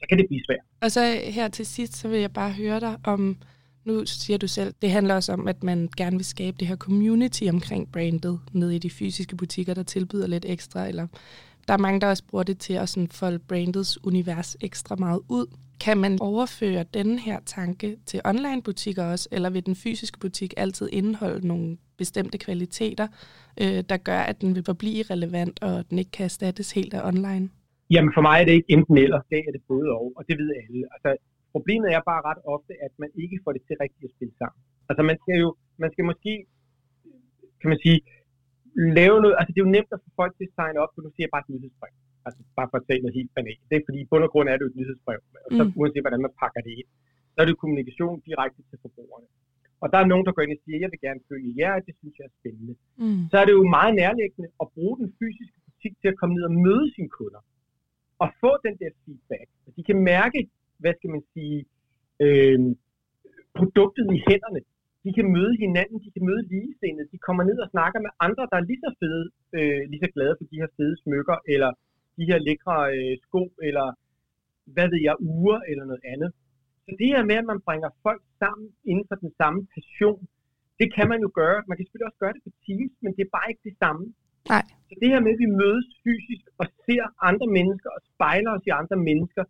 [0.00, 0.58] Så kan det blive svært.
[0.80, 3.36] Og så her til sidst, så vil jeg bare høre dig om,
[3.84, 6.76] nu siger du selv, det handler også om, at man gerne vil skabe det her
[6.76, 11.06] community omkring brandet nede i de fysiske butikker, der tilbyder lidt ekstra, eller
[11.68, 15.20] der er mange, der også bruger det til at sådan folde brandets univers ekstra meget
[15.28, 15.46] ud.
[15.80, 20.88] Kan man overføre denne her tanke til online-butikker også, eller vil den fysiske butik altid
[20.92, 23.06] indeholde nogle bestemte kvaliteter,
[23.60, 27.08] øh, der gør, at den vil forblive relevant, og den ikke kan erstattes helt af
[27.08, 27.48] online?
[27.94, 30.34] Jamen for mig er det ikke enten eller, det er det både og, og det
[30.40, 30.80] ved alle.
[30.94, 31.10] Altså,
[31.54, 34.60] problemet er bare ret ofte, at man ikke får det til rigtigt at spille sammen.
[34.88, 35.48] Altså man skal jo,
[35.82, 36.32] man skal måske,
[37.60, 37.98] kan man sige,
[38.98, 41.00] lave noget, altså det er jo nemt at få folk til at signe op, for
[41.04, 41.94] nu siger jeg bare et nyhedsbrev.
[42.26, 43.62] Altså bare for at tage noget helt banalt.
[43.68, 45.72] Det er fordi i bund og grund er det jo et nyhedsbrev, og så mm.
[45.78, 46.88] uanset hvordan man pakker det ind,
[47.32, 49.28] så er det kommunikation direkte til forbrugerne.
[49.82, 51.94] Og der er nogen, der går ind og siger, jeg vil gerne følge jer, det
[52.00, 52.74] synes jeg er spændende.
[53.02, 53.22] Mm.
[53.30, 56.44] Så er det jo meget nærliggende at bruge den fysiske butik til at komme ned
[56.50, 57.42] og møde sine kunder.
[58.22, 59.48] Og få den der feedback.
[59.64, 60.40] Så de kan mærke,
[60.82, 61.58] hvad skal man sige,
[62.24, 62.58] øh,
[63.58, 64.60] produktet i hænderne.
[65.04, 67.08] De kan møde hinanden, de kan møde ligesindede.
[67.14, 69.24] De kommer ned og snakker med andre, der er lige så fede,
[69.58, 71.70] øh, lige så glade for de her fede smykker, eller
[72.18, 73.86] de her lækre øh, sko, eller
[74.74, 76.30] hvad ved jeg, uger, eller noget andet.
[76.84, 80.20] Så det her med, at man bringer folk sammen inden for den samme passion,
[80.80, 81.58] det kan man jo gøre.
[81.68, 84.04] Man kan selvfølgelig også gøre det på Teams, men det er bare ikke det samme.
[84.54, 84.64] Nej.
[84.88, 88.64] Så det her med, at vi mødes fysisk og ser andre mennesker og spejler os
[88.68, 89.44] i andre mennesker,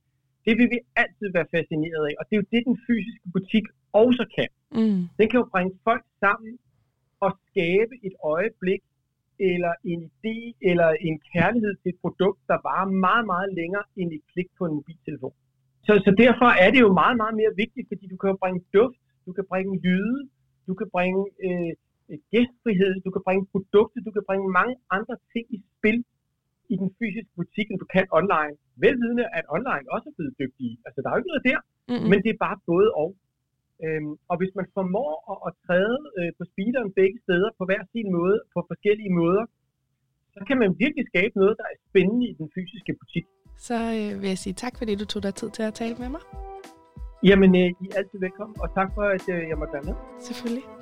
[0.47, 2.15] det vil vi altid være fascineret af.
[2.21, 3.65] Og det er jo det, den fysiske butik
[4.03, 4.51] også kan.
[4.79, 5.03] Mm.
[5.19, 6.53] Den kan jo bringe folk sammen
[7.25, 8.83] og skabe et øjeblik,
[9.51, 10.37] eller en idé,
[10.71, 14.63] eller en kærlighed til et produkt, der varer meget, meget længere end et klik på
[14.67, 15.35] en mobiltelefon.
[15.87, 18.61] så, så derfor er det jo meget, meget mere vigtigt, fordi du kan jo bringe
[18.77, 20.21] duft, du kan bringe lyde,
[20.69, 21.73] du kan bringe øh,
[22.33, 25.99] gæstfrihed, du kan bringe produkter, du kan bringe mange andre ting i spil
[26.73, 28.55] i den fysiske butik, end du kan online.
[28.85, 30.75] Velvidende, at online også er blevet dygtige.
[30.87, 32.09] Altså, der er jo ikke noget der, mm-hmm.
[32.11, 33.11] men det er bare både og.
[33.85, 37.83] Øhm, og hvis man formår at, at træde øh, på speederen begge steder på hver
[37.93, 39.45] sin måde, på forskellige måder,
[40.35, 43.27] så kan man virkelig skabe noget, der er spændende i den fysiske butik.
[43.67, 46.09] Så øh, vil jeg sige tak, fordi du tog dig tid til at tale med
[46.15, 46.23] mig.
[47.29, 49.97] Jamen, øh, I er altid velkommen, og tak for, at øh, jeg måtte være med.
[50.29, 50.78] Selvfølgelig.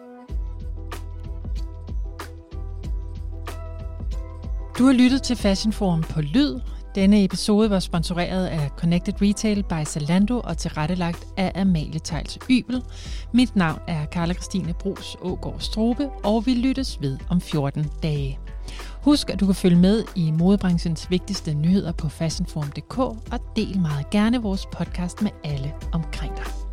[4.79, 6.61] Du har lyttet til Fashion Forum på Lyd.
[6.95, 12.83] Denne episode var sponsoreret af Connected Retail by Zalando og tilrettelagt af Amalie Tejls Ybel.
[13.33, 18.39] Mit navn er Karla Christine Brus Ågaard Strobe, og vi lyttes ved om 14 dage.
[19.03, 24.11] Husk, at du kan følge med i modebranchens vigtigste nyheder på fashionforum.dk og del meget
[24.11, 26.66] gerne vores podcast med alle omkring dig.